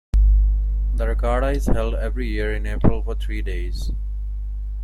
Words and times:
The 0.95 1.07
regatta 1.09 1.49
is 1.51 1.67
held 1.67 1.93
every 1.93 2.27
year 2.27 2.55
in 2.55 2.65
April 2.65 3.03
for 3.03 3.13
three 3.13 3.43
days. 3.43 3.91